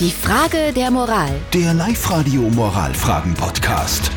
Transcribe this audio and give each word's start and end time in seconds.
Die 0.00 0.10
Frage 0.10 0.72
der 0.74 0.90
Moral. 0.90 1.30
Der 1.52 1.72
Live-Radio 1.74 2.42
Moralfragen-Podcast. 2.42 4.10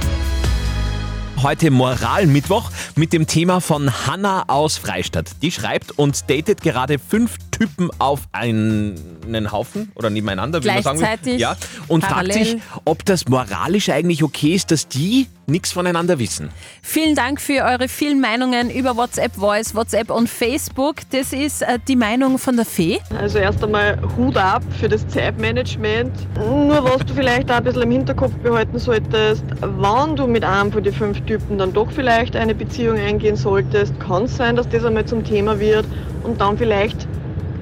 Heute 1.41 1.69
Moralmittwoch 1.69 2.71
mit 2.95 3.13
dem 3.13 3.27
Thema 3.27 3.61
von 3.61 4.07
Hanna 4.07 4.45
aus 4.47 4.77
Freistadt. 4.77 5.29
Die 5.43 5.51
schreibt 5.51 5.91
und 5.91 6.29
datet 6.29 6.61
gerade 6.61 6.97
fünf 6.97 7.35
Typen 7.51 7.89
auf 7.99 8.21
einen 8.31 9.51
Haufen 9.51 9.91
oder 9.95 10.09
nebeneinander, 10.09 10.63
wie 10.63 10.67
man 10.67 10.81
sagen 10.83 10.99
will. 10.99 11.05
Gleichzeitig, 11.05 11.39
Ja, 11.39 11.55
und 11.87 12.01
parallel. 12.03 12.33
fragt 12.33 12.45
sich, 12.49 12.61
ob 12.85 13.05
das 13.05 13.27
moralisch 13.27 13.89
eigentlich 13.89 14.23
okay 14.23 14.55
ist, 14.55 14.71
dass 14.71 14.87
die 14.87 15.27
nichts 15.49 15.71
voneinander 15.71 16.19
wissen. 16.19 16.49
Vielen 16.81 17.15
Dank 17.15 17.39
für 17.39 17.63
eure 17.63 17.87
vielen 17.87 18.19
Meinungen 18.19 18.69
über 18.69 18.97
WhatsApp 18.97 19.33
Voice, 19.35 19.73
WhatsApp 19.73 20.11
und 20.11 20.29
Facebook. 20.29 20.97
Das 21.11 21.31
ist 21.31 21.61
äh, 21.61 21.79
die 21.87 21.95
Meinung 21.95 22.37
von 22.37 22.57
der 22.57 22.65
Fee. 22.65 22.99
Also 23.17 23.39
erst 23.39 23.63
einmal 23.63 23.97
Hut 24.17 24.35
ab 24.35 24.61
für 24.77 24.89
das 24.89 25.07
Zeitmanagement. 25.07 26.11
Nur 26.35 26.83
was 26.83 27.05
du 27.05 27.13
vielleicht 27.13 27.49
auch 27.49 27.55
ein 27.55 27.63
bisschen 27.63 27.83
im 27.83 27.91
Hinterkopf 27.91 28.33
behalten 28.43 28.77
solltest, 28.77 29.45
wann 29.61 30.17
du 30.17 30.27
mit 30.27 30.43
einem 30.43 30.69
von 30.69 30.83
den 30.83 30.93
fünf 30.93 31.21
Typen 31.21 31.57
dann 31.57 31.71
doch 31.71 31.89
vielleicht 31.91 32.35
eine 32.35 32.53
Beziehung 32.53 32.97
eingehen 32.97 33.37
solltest, 33.37 33.97
kann 34.01 34.23
es 34.23 34.35
sein, 34.35 34.57
dass 34.57 34.67
das 34.67 34.83
einmal 34.83 35.05
zum 35.05 35.23
Thema 35.23 35.57
wird 35.57 35.85
und 36.23 36.41
dann 36.41 36.57
vielleicht 36.57 37.07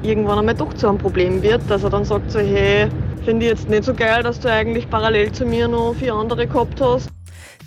irgendwann 0.01 0.39
einmal 0.39 0.55
doch 0.55 0.73
zu 0.73 0.87
einem 0.87 0.97
Problem 0.97 1.43
wird, 1.43 1.61
dass 1.69 1.83
er 1.83 1.91
dann 1.91 2.03
sagt 2.03 2.31
so, 2.31 2.39
hey, 2.39 2.89
finde 3.23 3.45
ich 3.45 3.51
jetzt 3.51 3.69
nicht 3.69 3.83
so 3.83 3.93
geil, 3.93 4.23
dass 4.23 4.39
du 4.39 4.51
eigentlich 4.51 4.89
parallel 4.89 5.31
zu 5.31 5.45
mir 5.45 5.67
noch 5.67 5.93
vier 5.93 6.15
andere 6.15 6.47
gehabt 6.47 6.81
hast. 6.81 7.09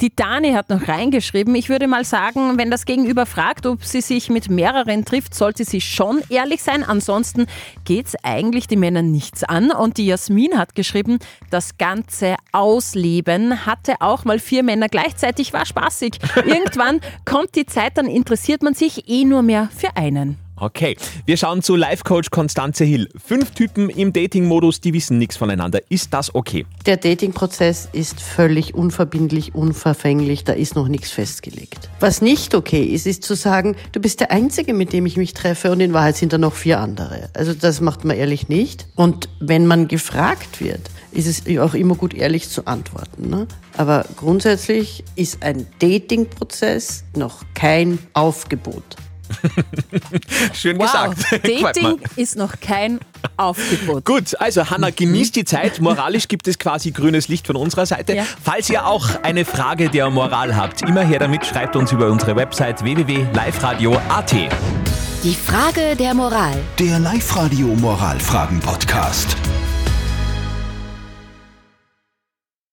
Die 0.01 0.15
Dani 0.15 0.53
hat 0.53 0.71
noch 0.71 0.87
reingeschrieben, 0.87 1.57
ich 1.57 1.69
würde 1.69 1.89
mal 1.89 2.05
sagen, 2.05 2.57
wenn 2.57 2.71
das 2.71 2.85
Gegenüber 2.85 3.27
fragt, 3.27 3.67
ob 3.67 3.85
sie 3.85 4.01
sich 4.01 4.31
mit 4.31 4.49
mehreren 4.49 5.05
trifft, 5.05 5.35
sollte 5.35 5.65
sie 5.65 5.81
schon 5.81 6.21
ehrlich 6.29 6.63
sein. 6.63 6.85
Ansonsten 6.85 7.47
geht's 7.85 8.15
eigentlich 8.23 8.69
die 8.69 8.77
Männer 8.77 9.03
nichts 9.03 9.43
an. 9.43 9.73
Und 9.73 9.97
die 9.97 10.07
Jasmin 10.07 10.57
hat 10.57 10.77
geschrieben, 10.77 11.19
das 11.51 11.79
ganze 11.79 12.37
Ausleben 12.53 13.67
hatte 13.67 13.95
auch 13.99 14.25
mal 14.25 14.39
vier 14.39 14.63
Männer 14.63 14.89
gleichzeitig, 14.89 15.53
war 15.53 15.67
spaßig. 15.67 16.19
Irgendwann 16.37 17.01
kommt 17.25 17.57
die 17.57 17.67
Zeit, 17.67 17.99
dann 17.99 18.07
interessiert 18.07 18.63
man 18.63 18.75
sich 18.75 19.09
eh 19.09 19.25
nur 19.25 19.43
mehr 19.43 19.69
für 19.77 19.97
einen. 19.97 20.48
Okay, 20.61 20.97
wir 21.25 21.37
schauen 21.37 21.63
zu 21.63 21.77
Life-Coach 21.77 22.31
Konstanze 22.31 22.85
Hill. 22.85 23.09
Fünf 23.25 23.53
Typen 23.53 23.91
im 23.91 24.13
Dating-Modus, 24.13 24.81
die 24.81 24.93
wissen 24.93 25.17
nichts 25.17 25.37
voneinander. 25.37 25.81
Ist 25.89 26.13
das 26.13 26.35
okay? 26.35 26.67
Der 26.85 26.97
Dating-Prozess 26.97 27.89
ist 27.93 28.21
völlig 28.21 28.75
unverbindlich, 28.75 29.55
unverfänglich, 29.55 30.43
da 30.43 30.55
ist 30.55 30.75
noch 30.75 30.89
nichts 30.89 31.13
festgelegt. 31.13 31.89
Was 32.01 32.23
nicht 32.23 32.57
okay 32.57 32.83
ist, 32.83 33.07
ist 33.07 33.23
zu 33.23 33.35
sagen, 33.35 33.77
du 33.93 34.01
bist 34.01 34.19
der 34.19 34.33
Einzige, 34.33 34.75
mit 34.75 34.93
dem 34.93 35.07
ich 35.07 35.17
mich 35.17 35.33
treffe 35.33 35.71
und 35.71 35.79
in 35.79 35.93
Wahrheit 35.93 36.17
sind 36.17 36.33
da 36.33 36.39
noch 36.39 36.55
vier 36.55 36.81
andere. 36.81 37.31
Also 37.35 37.55
das 37.55 37.81
macht 37.81 38.05
man 38.05 38.17
ehrlich 38.17 38.49
nicht. 38.49 38.89
Und 38.97 39.29
wenn 39.39 39.65
man 39.65 39.87
gefragt 39.87 40.61
wird, 40.61 40.91
ist 41.13 41.27
es 41.27 41.59
auch 41.59 41.75
immer 41.75 41.95
gut, 41.95 42.15
ehrlich 42.15 42.49
zu 42.49 42.67
antworten. 42.67 43.31
Ne? 43.31 43.47
Aber 43.77 44.05
grundsätzlich 44.17 45.05
ist 45.15 45.43
ein 45.43 45.67
Dating-Prozess 45.79 47.05
noch 47.17 47.45
kein 47.55 47.99
Aufgebot. 48.13 48.97
Schön 50.55 50.79
Wow, 50.79 51.15
gesagt. 51.15 51.47
Dating 51.47 52.01
ist 52.17 52.37
noch 52.37 52.61
kein 52.61 53.01
Aufgebot. 53.37 54.05
Gut, 54.05 54.41
also 54.41 54.71
Hanna, 54.71 54.91
genießt 54.91 55.37
die 55.37 55.45
Zeit. 55.45 55.81
Moralisch 55.81 56.29
gibt 56.29 56.49
es 56.49 56.59
quasi 56.59 56.91
grünes 56.91 57.29
Licht 57.29 57.47
von 57.47 57.57
unserer 57.57 57.87
Seite. 57.87 58.15
Ja. 58.15 58.25
Falls 58.43 58.71
ihr 58.71 58.87
auch 58.87 59.23
eine 59.23 59.45
Frage 59.45 59.89
der 59.91 60.11
Moral 60.11 60.57
habt, 60.57 60.83
immer 60.83 61.03
her 61.03 61.19
damit, 61.19 61.47
schreibt 61.47 61.77
uns 61.77 61.93
über 61.93 62.11
unsere 62.11 62.37
Website 62.37 62.83
www.liveradio.at. 62.83 64.35
Die 65.25 65.35
Frage 65.35 65.97
der 65.97 66.15
Moral. 66.15 66.57
Der 66.79 66.99
Live-Radio 67.01 67.67
Moralfragen-Podcast. 67.67 69.37